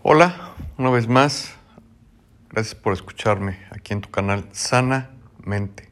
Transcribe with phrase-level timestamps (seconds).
[0.00, 1.56] Hola, una vez más.
[2.50, 5.10] Gracias por escucharme aquí en tu canal Sana
[5.44, 5.90] Mente,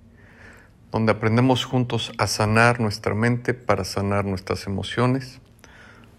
[0.92, 5.40] donde aprendemos juntos a sanar nuestra mente para sanar nuestras emociones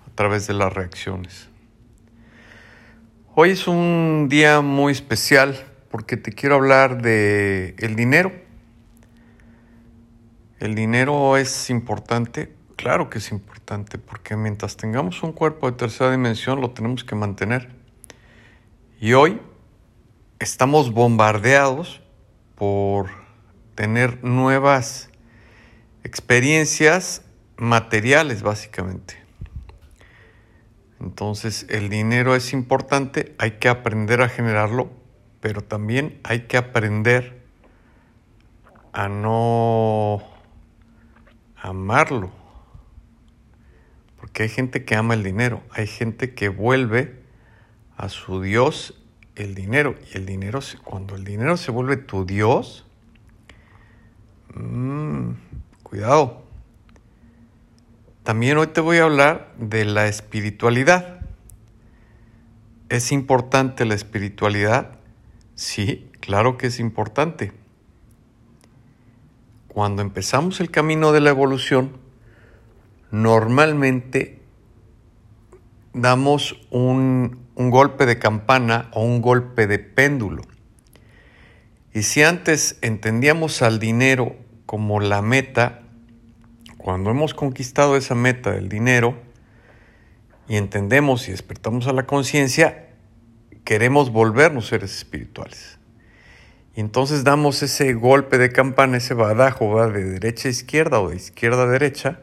[0.05, 1.47] a través de las reacciones.
[3.35, 5.57] Hoy es un día muy especial
[5.89, 8.33] porque te quiero hablar de el dinero.
[10.59, 16.11] El dinero es importante, claro que es importante, porque mientras tengamos un cuerpo de tercera
[16.11, 17.76] dimensión lo tenemos que mantener.
[18.99, 19.39] Y hoy
[20.39, 22.01] estamos bombardeados
[22.55, 23.11] por
[23.75, 25.11] tener nuevas
[26.03, 27.21] experiencias
[27.57, 29.23] materiales, básicamente.
[30.99, 34.89] Entonces el dinero es importante, hay que aprender a generarlo,
[35.41, 37.43] pero también hay que aprender
[38.93, 40.23] a no
[41.55, 42.31] amarlo.
[44.19, 47.26] Porque hay gente que ama el dinero, hay gente que vuelve
[47.97, 48.93] a su Dios
[49.35, 49.95] el dinero.
[50.13, 52.85] Y el dinero, cuando el dinero se vuelve tu Dios,
[54.53, 55.31] mmm,
[55.83, 56.43] cuidado.
[58.23, 61.21] También hoy te voy a hablar de la espiritualidad.
[62.89, 64.99] ¿Es importante la espiritualidad?
[65.55, 67.51] Sí, claro que es importante.
[69.67, 71.97] Cuando empezamos el camino de la evolución,
[73.11, 74.41] normalmente
[75.93, 80.43] damos un, un golpe de campana o un golpe de péndulo.
[81.91, 84.35] Y si antes entendíamos al dinero
[84.67, 85.81] como la meta,
[86.77, 89.17] cuando hemos conquistado esa meta del dinero
[90.47, 92.89] y entendemos y despertamos a la conciencia,
[93.63, 95.79] queremos volvernos seres espirituales.
[96.75, 101.09] Y entonces damos ese golpe de campana, ese badajo, va de derecha a izquierda o
[101.09, 102.19] de izquierda a derecha,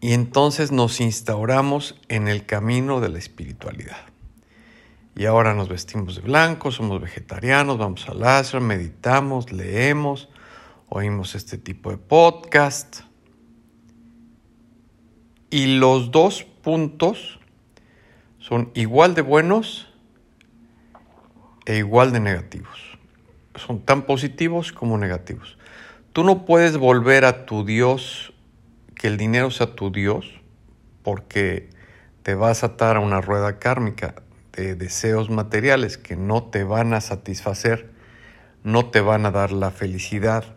[0.00, 4.11] y entonces nos instauramos en el camino de la espiritualidad.
[5.14, 10.30] Y ahora nos vestimos de blanco, somos vegetarianos, vamos al láser, meditamos, leemos,
[10.88, 13.00] oímos este tipo de podcast.
[15.50, 17.38] Y los dos puntos
[18.38, 19.92] son igual de buenos
[21.66, 22.98] e igual de negativos.
[23.56, 25.58] Son tan positivos como negativos.
[26.14, 28.32] Tú no puedes volver a tu Dios,
[28.94, 30.40] que el dinero sea tu Dios,
[31.02, 31.68] porque
[32.22, 34.14] te vas a atar a una rueda kármica
[34.52, 37.90] de deseos materiales que no te van a satisfacer,
[38.62, 40.54] no te van a dar la felicidad,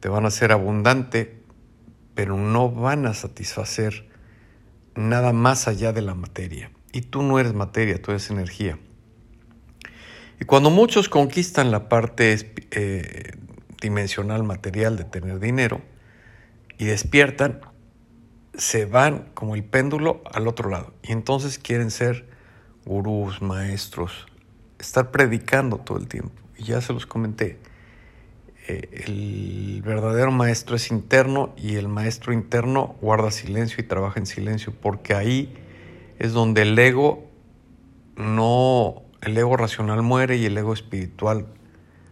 [0.00, 1.40] te van a ser abundante,
[2.14, 4.08] pero no van a satisfacer
[4.94, 6.70] nada más allá de la materia.
[6.92, 8.78] Y tú no eres materia, tú eres energía.
[10.40, 13.32] Y cuando muchos conquistan la parte eh,
[13.80, 15.80] dimensional material de tener dinero
[16.78, 17.60] y despiertan,
[18.54, 20.94] se van como el péndulo al otro lado.
[21.02, 22.28] Y entonces quieren ser
[22.84, 24.26] gurús, maestros,
[24.78, 26.32] estar predicando todo el tiempo.
[26.56, 27.58] Y ya se los comenté,
[28.68, 34.26] eh, el verdadero maestro es interno y el maestro interno guarda silencio y trabaja en
[34.26, 35.54] silencio, porque ahí
[36.18, 37.26] es donde el ego
[38.16, 41.46] no, el ego racional muere y el ego espiritual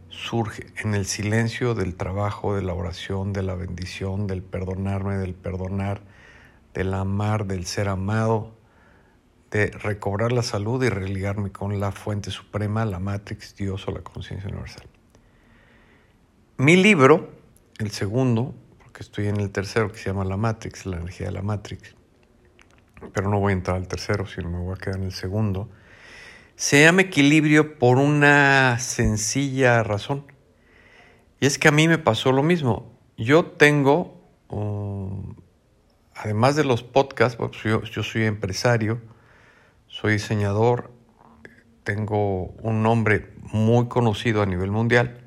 [0.09, 5.35] surge en el silencio del trabajo, de la oración, de la bendición, del perdonarme, del
[5.35, 6.01] perdonar,
[6.73, 8.56] del amar, del ser amado,
[9.51, 14.01] de recobrar la salud y religarme con la fuente suprema, la Matrix, Dios o la
[14.01, 14.87] conciencia universal.
[16.59, 17.31] Mi libro,
[17.79, 21.33] el segundo, porque estoy en el tercero que se llama La Matrix, la energía de
[21.33, 21.95] la Matrix,
[23.13, 25.69] pero no voy a entrar al tercero, sino me voy a quedar en el segundo,
[26.55, 30.25] se llama Equilibrio por una sencilla razón.
[31.39, 32.91] Y es que a mí me pasó lo mismo.
[33.19, 35.35] Yo tengo, um,
[36.15, 39.03] además de los podcasts, pues yo, yo soy empresario,
[39.97, 40.91] soy diseñador,
[41.83, 45.25] tengo un nombre muy conocido a nivel mundial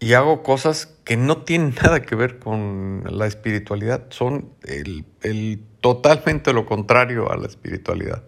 [0.00, 6.52] y hago cosas que no tienen nada que ver con la espiritualidad, son el, totalmente
[6.52, 8.22] lo contrario a la espiritualidad.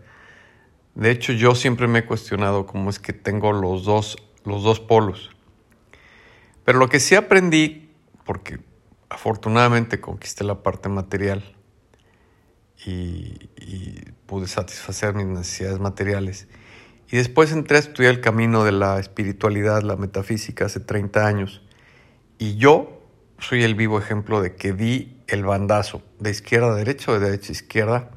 [0.95, 4.17] De hecho, yo siempre me he cuestionado cómo es que tengo los dos,
[4.47, 5.37] los dos polos.
[6.65, 7.91] Pero lo que sí aprendí,
[8.25, 8.59] porque
[9.11, 11.45] afortunadamente conquisté la parte material,
[12.87, 16.49] y, pude satisfacer mis necesidades materiales.
[17.11, 21.63] Y después entré a estudiar el camino de la espiritualidad, la metafísica, hace 30 años.
[22.39, 23.03] Y yo
[23.39, 27.21] soy el vivo ejemplo de que di el bandazo de izquierda a derecha o de
[27.21, 28.11] derecha a izquierda.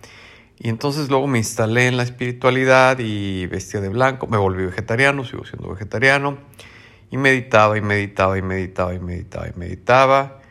[0.57, 5.24] Y entonces luego me instalé en la espiritualidad y vestía de blanco, me volví vegetariano,
[5.25, 6.39] sigo siendo vegetariano.
[7.12, 10.42] Y meditaba y meditaba y meditaba y meditaba y meditaba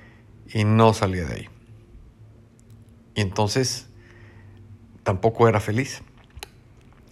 [0.53, 1.49] y no salía de ahí.
[3.15, 3.88] Y entonces
[5.09, 6.03] tampoco era feliz.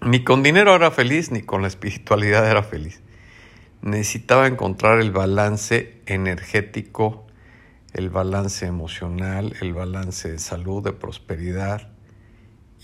[0.03, 3.01] Ni con dinero era feliz, ni con la espiritualidad era feliz.
[3.81, 7.27] Necesitaba encontrar el balance energético,
[7.95, 11.89] el balance emocional, el balance de salud, de prosperidad.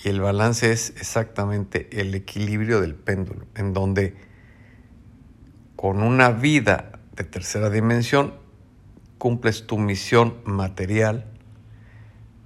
[0.03, 4.17] Y el balance es exactamente el equilibrio del péndulo, en donde
[5.77, 8.33] con una vida de tercera dimensión
[9.19, 11.27] cumples tu misión material,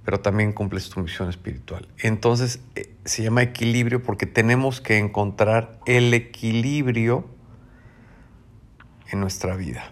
[0.07, 1.85] pero también cumples tu misión espiritual.
[1.97, 7.27] Entonces eh, se llama equilibrio porque tenemos que encontrar el equilibrio
[9.11, 9.91] en nuestra vida.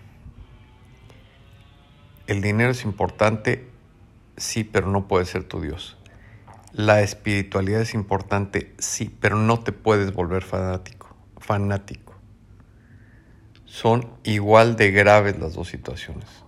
[2.28, 3.68] El dinero es importante,
[4.38, 5.98] sí, pero no puede ser tu Dios.
[6.72, 11.14] La espiritualidad es importante, sí, pero no te puedes volver fanático.
[11.40, 12.16] Fanático.
[13.66, 16.45] Son igual de graves las dos situaciones.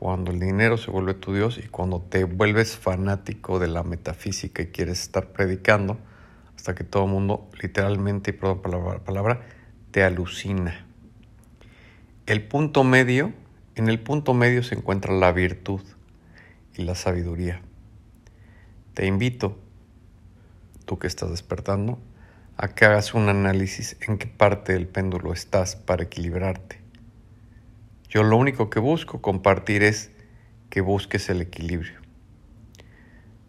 [0.00, 4.62] Cuando el dinero se vuelve tu Dios y cuando te vuelves fanático de la metafísica
[4.62, 5.98] y quieres estar predicando,
[6.56, 9.42] hasta que todo el mundo, literalmente, y perdón por la palabra,
[9.90, 10.86] te alucina.
[12.24, 13.34] El punto medio,
[13.74, 15.82] en el punto medio se encuentra la virtud
[16.74, 17.60] y la sabiduría.
[18.94, 19.58] Te invito,
[20.86, 21.98] tú que estás despertando,
[22.56, 26.79] a que hagas un análisis en qué parte del péndulo estás para equilibrarte.
[28.10, 30.10] Yo lo único que busco compartir es
[30.68, 32.00] que busques el equilibrio.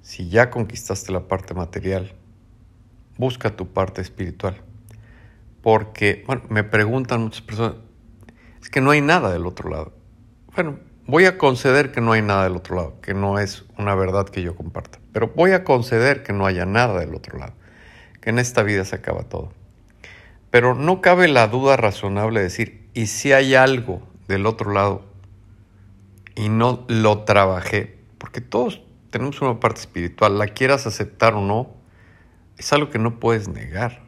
[0.04, 2.14] Si ya conquistaste la parte material,
[3.18, 4.62] busca tu parte espiritual.
[5.64, 7.78] Porque, bueno, me preguntan muchas personas,
[8.62, 9.94] es que no hay nada del otro lado.
[10.54, 10.78] Bueno,
[11.08, 14.30] voy a conceder que no hay nada del otro lado, que no es una verdad
[14.30, 15.00] que yo comparta.
[15.12, 17.54] Pero voy a conceder que no haya nada del otro lado,
[18.22, 19.54] que en esta vida se acaba todo.
[20.52, 25.06] Pero no cabe la duda razonable de decir, ¿y si hay algo del otro lado
[26.36, 28.00] y no lo trabajé?
[28.18, 28.82] Porque todos
[29.12, 31.76] tenemos una parte espiritual, la quieras aceptar o no,
[32.58, 34.04] es algo que no puedes negar.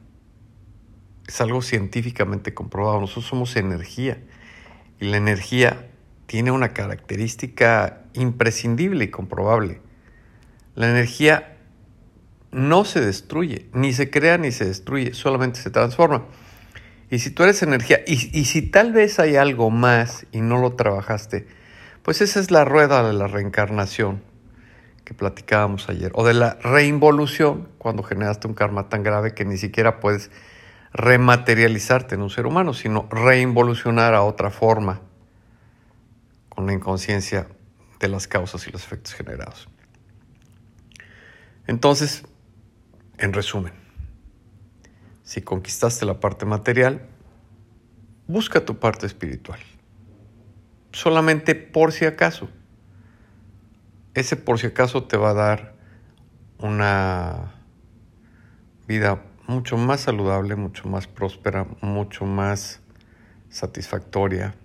[1.27, 2.99] Es algo científicamente comprobado.
[2.99, 4.21] Nosotros somos energía
[4.99, 5.89] y la energía
[6.25, 9.81] tiene una característica imprescindible y comprobable.
[10.75, 11.57] La energía
[12.51, 16.25] no se destruye, ni se crea ni se destruye, solamente se transforma.
[17.13, 20.73] Y si tú eres energía, y, si tal vez hay algo más y no lo
[20.73, 21.45] trabajaste,
[22.01, 24.23] pues esa es la rueda de la reencarnación
[25.05, 29.57] que platicábamos ayer, o de la reinvolución, cuando generaste un karma tan grave que ni
[29.57, 30.31] siquiera puedes
[30.91, 35.01] rematerializarte en un ser humano, sino reinvolucionar a otra forma,
[36.49, 37.45] con la inconsciencia
[37.99, 39.69] de las causas y los efectos generados.
[41.67, 42.23] Entonces,
[43.19, 43.82] en resumen,
[45.23, 47.07] si conquistaste la parte material,
[48.27, 49.59] busca tu parte espiritual.
[50.91, 52.49] Solamente por si acaso.
[54.13, 55.75] Ese por si acaso te va a dar
[56.59, 57.55] una
[58.87, 62.81] vida mucho más saludable, mucho más próspera, mucho más
[63.49, 64.55] satisfactoria.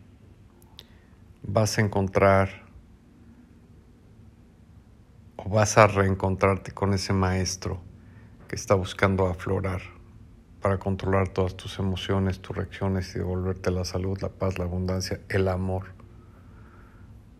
[1.43, 2.67] Vas a encontrar
[5.37, 7.81] o vas a reencontrarte con ese maestro
[8.49, 9.98] que está buscando aflorar
[10.61, 15.21] para controlar todas tus emociones, tus reacciones y devolverte la salud, la paz, la abundancia,
[15.29, 15.95] el amor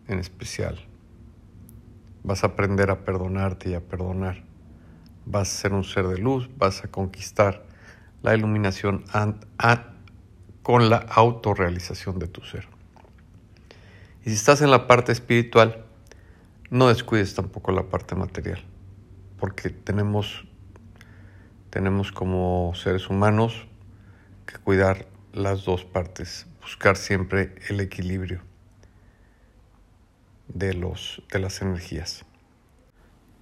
[0.07, 0.79] en especial.
[2.23, 4.43] Vas a aprender a perdonarte y a perdonar.
[5.25, 7.65] Vas a ser un ser de luz, vas a conquistar
[8.21, 9.05] la iluminación
[10.63, 12.67] con la autorrealización de tu ser.
[14.25, 15.85] Y si estás en la parte espiritual,
[16.69, 18.63] no descuides tampoco la parte material,
[19.39, 20.45] porque tenemos,
[21.69, 23.67] tenemos como seres humanos
[24.45, 28.41] que cuidar las dos partes, buscar siempre el equilibrio
[30.47, 32.25] de, los, de las energías.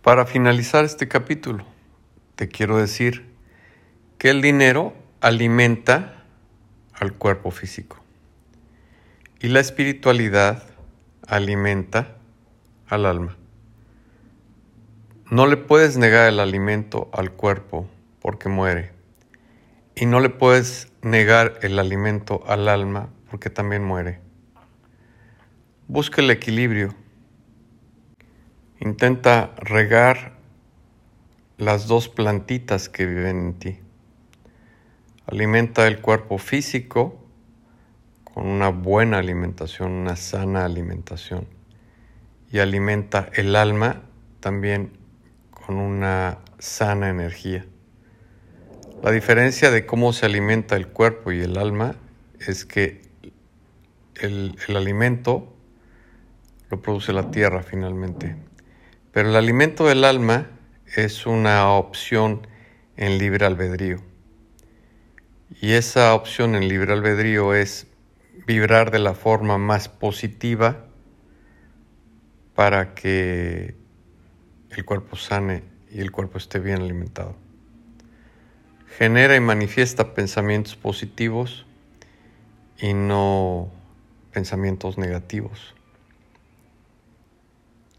[0.02, 1.66] Para finalizar este capítulo,
[2.36, 3.26] te quiero decir
[4.18, 6.26] que el dinero alimenta
[6.94, 8.04] al cuerpo físico
[9.40, 10.64] y la espiritualidad
[11.28, 12.18] alimenta
[12.88, 13.38] al alma.
[15.30, 17.90] No le puedes negar el alimento al cuerpo
[18.28, 18.92] porque muere.
[19.96, 24.20] Y no le puedes negar el alimento al alma porque también muere.
[25.88, 26.94] Busca el equilibrio.
[28.82, 30.34] Intenta regar
[31.58, 33.80] las dos plantitas que viven en ti.
[35.26, 37.24] Alimenta el cuerpo físico
[38.26, 41.48] con una buena alimentación, una sana alimentación
[42.52, 44.02] y alimenta el alma
[44.42, 44.98] también
[45.50, 47.66] con una sana energía.
[49.04, 51.96] La diferencia de cómo se alimenta el cuerpo y el alma
[52.40, 53.04] es que
[54.16, 55.56] el, alimento
[56.72, 58.36] lo produce la tierra finalmente,
[59.12, 60.50] pero el alimento del alma
[60.96, 62.48] es una opción
[62.96, 63.98] en libre albedrío.
[65.62, 67.86] Y esa opción en libre albedrío es
[68.48, 70.88] vibrar de la forma más positiva
[72.56, 73.76] para que
[74.72, 77.47] el cuerpo sane y el cuerpo esté bien alimentado.
[78.98, 81.68] Genera y manifiesta pensamientos positivos
[82.80, 83.70] y no
[84.32, 85.76] pensamientos negativos.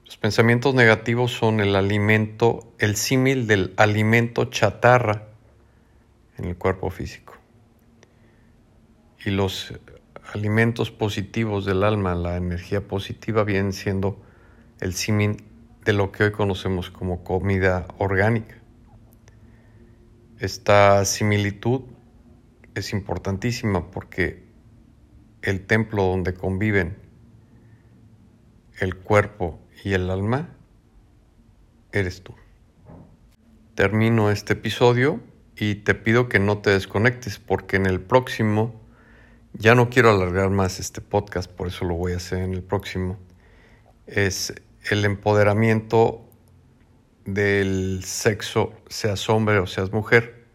[0.04, 5.28] Los pensamientos negativos son el alimento, el símil del alimento chatarra
[6.36, 7.34] en el cuerpo físico.
[9.24, 9.74] Y los
[10.34, 14.20] alimentos positivos del alma, la energía positiva, vienen siendo
[14.80, 15.44] el símil
[15.84, 18.58] de lo que hoy conocemos como comida orgánica.
[20.40, 21.80] Esta similitud
[22.76, 24.44] es importantísima porque
[25.42, 26.96] el templo donde conviven
[28.78, 30.50] el cuerpo y el alma
[31.90, 32.34] eres tú.
[33.74, 35.20] Termino este episodio
[35.56, 38.80] y te pido que no te desconectes porque en el próximo,
[39.54, 42.62] ya no quiero alargar más este podcast, por eso lo voy a hacer en el
[42.62, 43.18] próximo,
[44.06, 44.54] es
[44.88, 46.27] el empoderamiento
[47.34, 50.46] del sexo, seas hombre o seas mujer,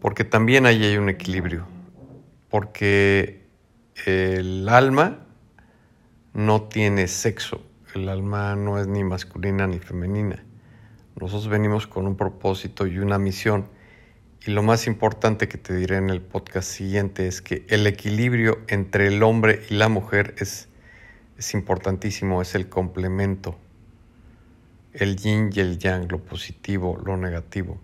[0.00, 1.66] porque también ahí hay un equilibrio,
[2.48, 3.46] porque
[4.06, 5.26] el alma
[6.34, 7.62] no tiene sexo,
[7.94, 10.44] el alma no es ni masculina ni femenina.
[11.20, 13.68] Nosotros venimos con un propósito y una misión.
[14.46, 18.60] Y lo más importante que te diré en el podcast siguiente es que el equilibrio
[18.68, 20.68] entre el hombre y la mujer es,
[21.36, 23.58] es importantísimo, es el complemento.
[24.98, 27.78] El yin y el yang, lo positivo, lo negativo.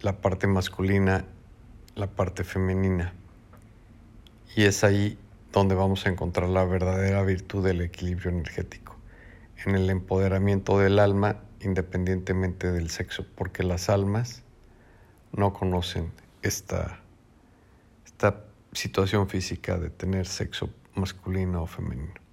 [0.00, 1.24] La parte masculina,
[1.94, 3.12] la parte femenina.
[4.56, 5.16] Y es ahí
[5.52, 8.96] donde vamos a encontrar la verdadera virtud del equilibrio energético,
[9.64, 14.42] en el empoderamiento del alma independientemente del sexo, porque las almas
[15.30, 16.10] no conocen
[16.42, 16.98] esta,
[18.04, 22.29] esta situación física de tener sexo masculino o femenino.